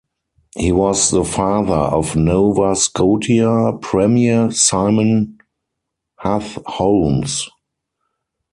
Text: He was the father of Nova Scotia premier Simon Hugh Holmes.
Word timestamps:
He 0.57 0.71
was 0.71 1.11
the 1.11 1.23
father 1.23 1.75
of 1.75 2.15
Nova 2.15 2.75
Scotia 2.75 3.77
premier 3.79 4.49
Simon 4.49 5.37
Hugh 6.23 6.63
Holmes. 6.65 7.47